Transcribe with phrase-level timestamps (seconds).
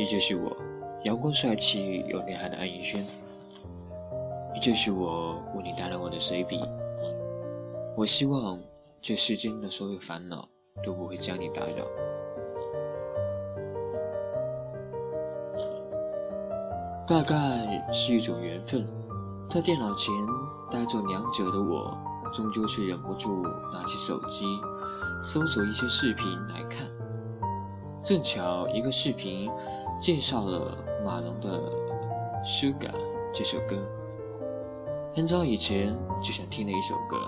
[0.00, 0.56] 依旧是我，
[1.04, 3.04] 阳光帅气有内涵的安以轩。
[4.54, 6.58] 依旧是我为你带来我的随笔。
[7.94, 8.58] 我希望
[9.02, 10.48] 这世间的所有烦恼
[10.82, 11.84] 都不会将你打扰。
[17.06, 18.86] 大概是一种缘分，
[19.50, 20.14] 在电脑前
[20.70, 21.94] 呆坐良久的我，
[22.32, 24.46] 终究是忍不住拿起手机，
[25.20, 26.88] 搜索一些视频来看。
[28.02, 29.50] 正巧一个视频
[30.00, 31.60] 介绍了马龙的
[32.42, 32.90] 《Sugar》
[33.34, 33.76] 这首歌，
[35.14, 37.18] 很早以前就想听的一首歌。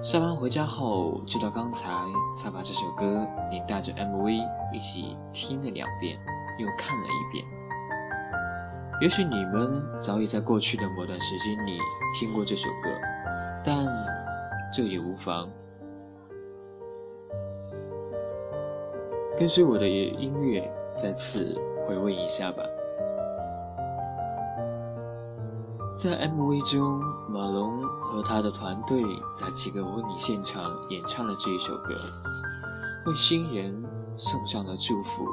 [0.00, 1.90] 下班回家后，直到刚才
[2.38, 4.40] 才把这首歌连带着 MV
[4.72, 6.16] 一起听了两遍。
[6.58, 7.44] 又看了一遍。
[9.00, 11.78] 也许你们早已在过去的某段时间里
[12.18, 12.90] 听过这首歌，
[13.64, 13.86] 但
[14.70, 15.48] 这也无妨。
[19.40, 22.62] 跟随我的音乐，再次回味一下吧。
[25.96, 29.02] 在 MV 中，马龙和他的团队
[29.34, 31.94] 在几个婚礼现场演唱了这一首歌，
[33.06, 33.82] 为新人
[34.14, 35.26] 送上了祝福。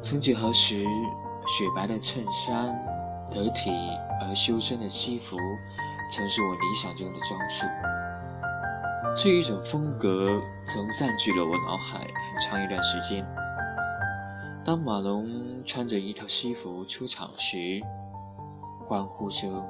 [0.00, 0.84] 曾几何时，
[1.48, 2.72] 雪白的衬衫、
[3.28, 3.72] 得体
[4.22, 5.36] 而修身的西服，
[6.12, 7.66] 曾是我理想中的装束。
[9.16, 13.26] 这一种风格曾占据了我脑海很长一段时间。
[14.64, 15.28] 当马龙
[15.64, 17.82] 穿着一套西服出场时，
[18.86, 19.62] 欢呼声、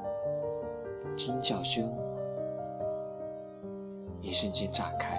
[1.16, 1.90] 惊叫声
[4.22, 5.18] 一瞬间炸开。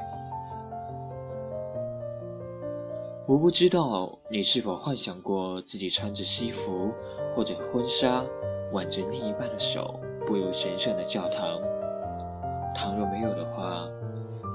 [3.26, 6.92] 我不知道你是否幻想过自己穿着西服
[7.36, 8.24] 或者婚纱，
[8.72, 11.60] 挽着另一半的手步入神圣的教堂。
[12.74, 13.86] 倘若没有的话，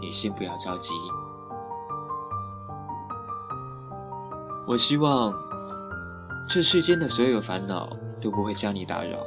[0.07, 0.95] 你先不要着急。
[4.65, 5.34] 我希望
[6.49, 7.89] 这世间的所有烦恼
[8.22, 9.19] 都不会将你打扰，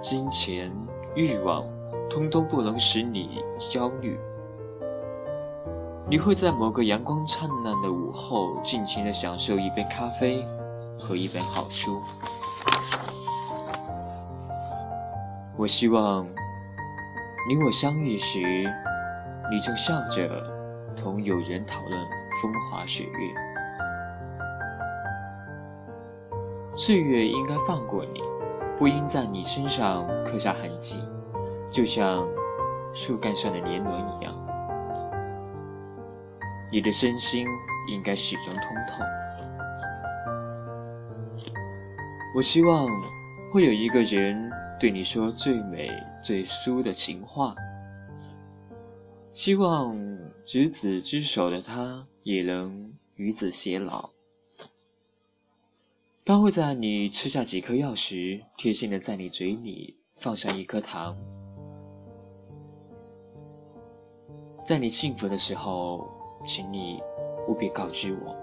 [0.00, 0.72] 金钱、
[1.16, 1.64] 欲望，
[2.08, 4.16] 通通不能使你焦虑。
[6.08, 10.46] 你会在某个阳光灿烂的午后，尽情的享受一杯咖啡
[10.96, 12.00] 和一本好书。
[15.56, 16.24] 我希望
[17.48, 18.72] 你我相遇时，
[19.50, 20.28] 你正笑着
[20.94, 21.98] 同友人讨论
[22.42, 23.34] 风花雪月。
[26.76, 28.20] 岁月应该放过你，
[28.78, 31.02] 不应在你身上刻下痕迹，
[31.72, 32.26] 就像
[32.94, 34.34] 树干上的年轮一样。
[36.70, 37.46] 你的身心
[37.88, 39.02] 应该始终通透。
[42.36, 42.86] 我希望
[43.50, 45.90] 会有一个人对你说最美
[46.22, 47.54] 最酥的情话。
[49.38, 49.96] 希望
[50.44, 54.10] 执子之手的他也能与子偕老。
[56.24, 61.16] 他会在你吃下几颗药时，贴心的在你嘴里放上一颗糖。
[64.66, 66.08] 在你幸福的时候。
[66.46, 67.00] 请你
[67.48, 68.36] 务必告知我。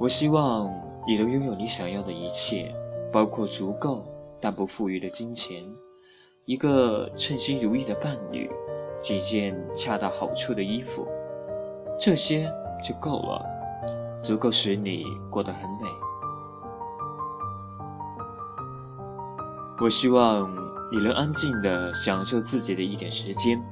[0.00, 0.72] 我希望
[1.06, 2.74] 你能拥有你想要的一切，
[3.12, 4.02] 包括足够
[4.40, 5.62] 但不富裕的金钱，
[6.48, 8.50] 一个称心如意的伴侣，
[9.02, 11.06] 几件恰到好处的衣服，
[12.00, 12.50] 这些
[12.82, 13.44] 就够了，
[14.24, 15.86] 足够使你过得很美。
[19.78, 20.50] 我希望
[20.90, 23.62] 你能安静的享受自己的一点时间。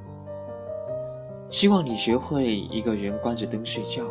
[1.49, 4.03] 希望你学会一个人关着灯睡觉。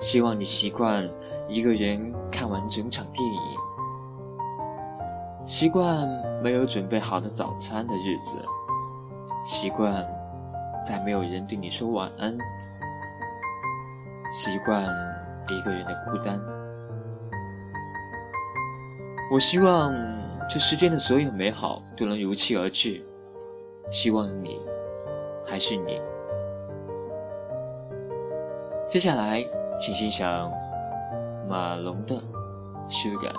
[0.00, 1.08] 希望你习惯
[1.48, 3.40] 一个人看完整场电影。
[5.46, 6.06] 习惯
[6.42, 8.32] 没有准备好的早餐的日子。
[9.44, 10.06] 习惯
[10.86, 12.36] 在没有人对你说晚安。
[14.30, 14.84] 习惯
[15.48, 16.40] 一个人的孤单。
[19.30, 19.94] 我希望
[20.48, 23.02] 这世间的所有美好都能如期而至。
[23.90, 24.60] 希望你。
[25.50, 25.98] 还是你。
[28.86, 29.42] 接下来，
[29.80, 30.52] 请欣赏
[31.48, 32.16] 马龙的
[32.86, 33.28] 修改《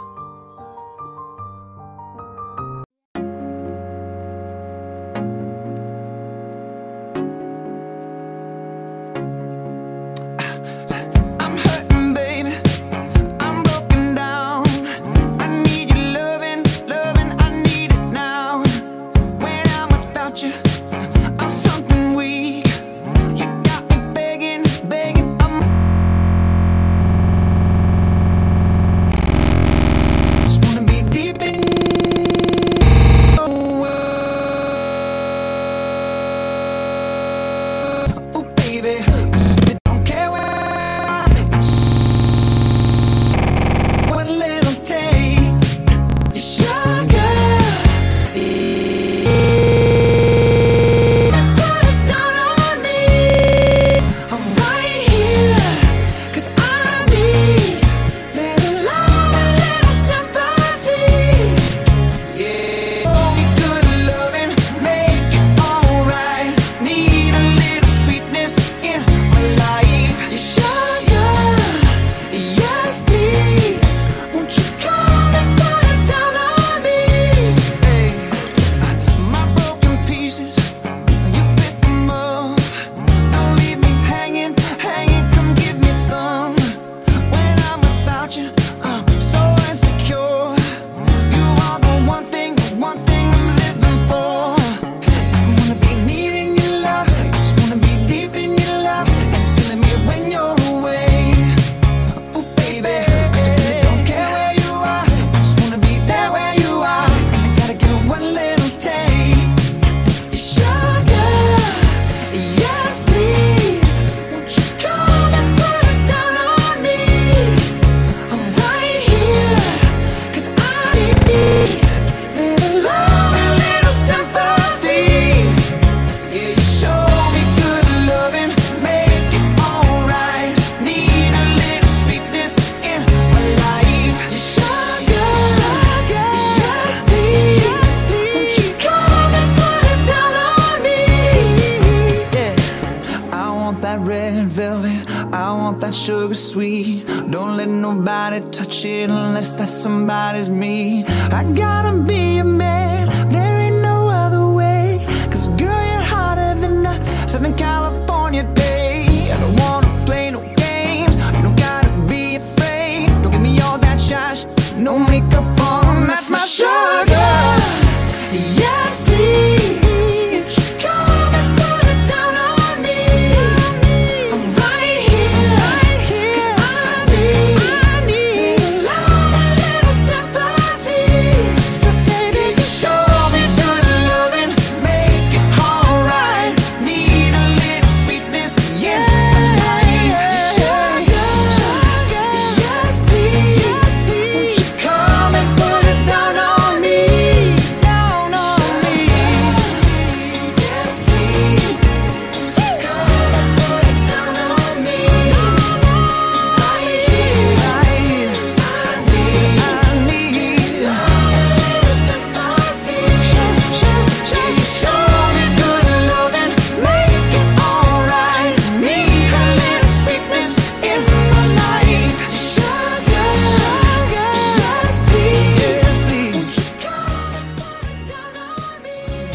[145.49, 147.07] Sugar》。that sugar sweet.
[147.31, 151.03] Don't let nobody touch it unless that somebody's me.
[151.31, 155.05] I gotta be a man, there ain't no other way.
[155.31, 158.08] Cause girl, you're hotter than a Southern California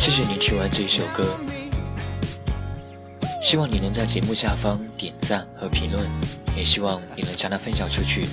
[0.04, 1.24] 谢谢你听完这一首歌，
[3.42, 6.06] 希望你能在节目下方点赞和评论，
[6.54, 8.28] 也希望你能将它分享出去。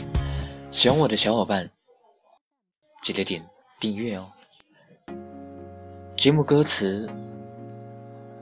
[0.69, 1.69] 喜欢我的小伙伴，
[3.01, 3.41] 记得点
[3.79, 4.29] 订阅哦。
[6.17, 7.09] 节目歌词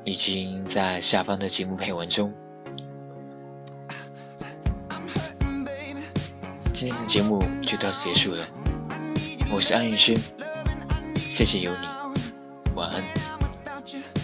[0.03, 2.33] 已经在下方的节目配文中。
[6.73, 8.43] 今天的节目就到此结束了，
[9.53, 10.19] 我是安雨轩，
[11.15, 11.98] 谢谢有你，
[13.93, 14.18] you.